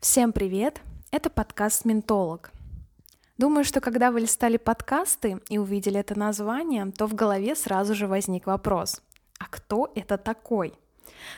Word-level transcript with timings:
Всем 0.00 0.32
привет! 0.32 0.80
Это 1.10 1.28
подкаст 1.28 1.84
«Ментолог». 1.84 2.52
Думаю, 3.36 3.64
что 3.64 3.80
когда 3.80 4.12
вы 4.12 4.20
листали 4.20 4.56
подкасты 4.56 5.40
и 5.48 5.58
увидели 5.58 5.98
это 5.98 6.16
название, 6.16 6.86
то 6.96 7.08
в 7.08 7.14
голове 7.14 7.56
сразу 7.56 7.96
же 7.96 8.06
возник 8.06 8.46
вопрос 8.46 9.02
«А 9.40 9.46
кто 9.46 9.90
это 9.96 10.16
такой?» 10.16 10.72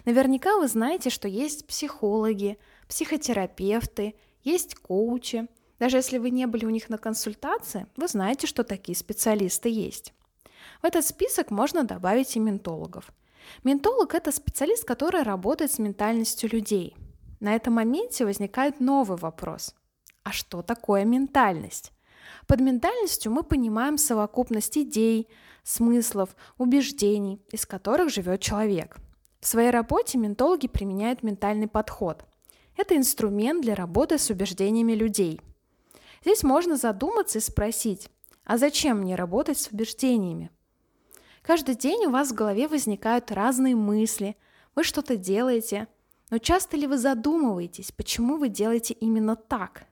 Наверняка 0.04 0.58
вы 0.58 0.68
знаете, 0.68 1.08
что 1.08 1.26
есть 1.26 1.66
психологи, 1.66 2.58
психотерапевты, 2.86 4.14
есть 4.44 4.74
коучи. 4.74 5.48
Даже 5.78 5.96
если 5.96 6.18
вы 6.18 6.28
не 6.28 6.46
были 6.46 6.66
у 6.66 6.70
них 6.70 6.90
на 6.90 6.98
консультации, 6.98 7.86
вы 7.96 8.08
знаете, 8.08 8.46
что 8.46 8.62
такие 8.62 8.94
специалисты 8.94 9.70
есть. 9.70 10.12
В 10.82 10.84
этот 10.84 11.06
список 11.06 11.50
можно 11.50 11.84
добавить 11.84 12.36
и 12.36 12.40
ментологов. 12.40 13.10
Ментолог– 13.64 14.14
это 14.14 14.30
специалист, 14.30 14.84
который 14.84 15.22
работает 15.22 15.72
с 15.72 15.78
ментальностью 15.78 16.50
людей– 16.50 16.94
на 17.40 17.54
этом 17.56 17.74
моменте 17.74 18.24
возникает 18.24 18.80
новый 18.80 19.18
вопрос. 19.18 19.74
А 20.22 20.32
что 20.32 20.62
такое 20.62 21.04
ментальность? 21.04 21.92
Под 22.46 22.60
ментальностью 22.60 23.32
мы 23.32 23.42
понимаем 23.42 23.96
совокупность 23.96 24.76
идей, 24.76 25.28
смыслов, 25.64 26.36
убеждений, 26.58 27.42
из 27.50 27.66
которых 27.66 28.10
живет 28.10 28.40
человек. 28.40 28.98
В 29.40 29.46
своей 29.46 29.70
работе 29.70 30.18
ментологи 30.18 30.68
применяют 30.68 31.22
ментальный 31.22 31.66
подход. 31.66 32.24
Это 32.76 32.96
инструмент 32.96 33.62
для 33.62 33.74
работы 33.74 34.18
с 34.18 34.28
убеждениями 34.30 34.92
людей. 34.92 35.40
Здесь 36.22 36.42
можно 36.42 36.76
задуматься 36.76 37.38
и 37.38 37.42
спросить, 37.42 38.10
а 38.44 38.58
зачем 38.58 38.98
мне 38.98 39.14
работать 39.14 39.58
с 39.58 39.68
убеждениями? 39.68 40.50
Каждый 41.40 41.74
день 41.74 42.06
у 42.06 42.10
вас 42.10 42.30
в 42.30 42.34
голове 42.34 42.68
возникают 42.68 43.32
разные 43.32 43.74
мысли, 43.74 44.36
вы 44.74 44.84
что-то 44.84 45.16
делаете– 45.16 45.88
но 46.30 46.38
часто 46.38 46.76
ли 46.76 46.86
вы 46.86 46.96
задумываетесь, 46.98 47.92
почему 47.92 48.36
вы 48.36 48.48
делаете 48.48 48.94
именно 48.94 49.36
так? 49.36 49.86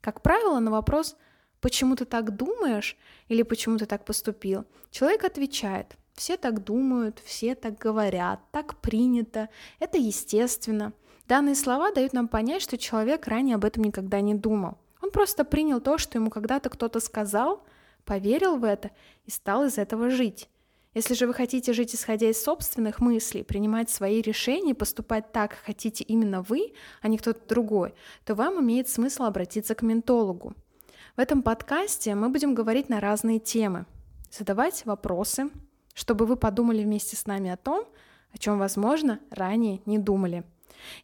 Как 0.00 0.22
правило, 0.22 0.58
на 0.58 0.70
вопрос 0.70 1.16
«почему 1.60 1.96
ты 1.96 2.04
так 2.04 2.36
думаешь?» 2.36 2.96
или 3.28 3.42
«почему 3.42 3.78
ты 3.78 3.86
так 3.86 4.04
поступил?» 4.04 4.64
человек 4.90 5.24
отвечает 5.24 5.96
«все 6.14 6.36
так 6.36 6.64
думают, 6.64 7.20
все 7.24 7.54
так 7.54 7.78
говорят, 7.78 8.40
так 8.50 8.80
принято, 8.80 9.48
это 9.78 9.98
естественно». 9.98 10.92
Данные 11.28 11.54
слова 11.54 11.92
дают 11.92 12.14
нам 12.14 12.26
понять, 12.26 12.62
что 12.62 12.78
человек 12.78 13.26
ранее 13.26 13.56
об 13.56 13.64
этом 13.66 13.84
никогда 13.84 14.22
не 14.22 14.34
думал. 14.34 14.78
Он 15.02 15.10
просто 15.10 15.44
принял 15.44 15.80
то, 15.80 15.98
что 15.98 16.16
ему 16.16 16.30
когда-то 16.30 16.70
кто-то 16.70 17.00
сказал, 17.00 17.62
поверил 18.06 18.56
в 18.56 18.64
это 18.64 18.90
и 19.26 19.30
стал 19.30 19.64
из 19.66 19.76
этого 19.76 20.08
жить. 20.08 20.48
Если 20.98 21.14
же 21.14 21.28
вы 21.28 21.32
хотите 21.32 21.72
жить 21.72 21.94
исходя 21.94 22.28
из 22.28 22.42
собственных 22.42 22.98
мыслей, 22.98 23.44
принимать 23.44 23.88
свои 23.88 24.20
решения, 24.20 24.74
поступать 24.74 25.30
так, 25.30 25.52
как 25.52 25.60
хотите 25.60 26.02
именно 26.02 26.42
вы, 26.42 26.72
а 27.00 27.06
не 27.06 27.18
кто-то 27.18 27.38
другой, 27.48 27.94
то 28.24 28.34
вам 28.34 28.60
имеет 28.60 28.88
смысл 28.88 29.22
обратиться 29.22 29.76
к 29.76 29.82
ментологу. 29.82 30.54
В 31.16 31.20
этом 31.20 31.42
подкасте 31.42 32.16
мы 32.16 32.30
будем 32.30 32.52
говорить 32.52 32.88
на 32.88 32.98
разные 32.98 33.38
темы, 33.38 33.86
задавать 34.32 34.84
вопросы, 34.86 35.50
чтобы 35.94 36.26
вы 36.26 36.34
подумали 36.34 36.82
вместе 36.82 37.14
с 37.14 37.26
нами 37.26 37.48
о 37.48 37.56
том, 37.56 37.86
о 38.32 38.38
чем, 38.38 38.58
возможно, 38.58 39.20
ранее 39.30 39.80
не 39.86 39.98
думали. 39.98 40.42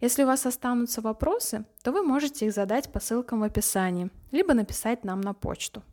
Если 0.00 0.24
у 0.24 0.26
вас 0.26 0.44
останутся 0.44 1.02
вопросы, 1.02 1.66
то 1.84 1.92
вы 1.92 2.02
можете 2.02 2.46
их 2.46 2.52
задать 2.52 2.90
по 2.90 2.98
ссылкам 2.98 3.38
в 3.38 3.44
описании, 3.44 4.10
либо 4.32 4.54
написать 4.54 5.04
нам 5.04 5.20
на 5.20 5.34
почту. 5.34 5.84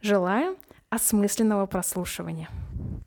Желаю 0.00 0.56
осмысленного 0.90 1.66
прослушивания. 1.66 2.48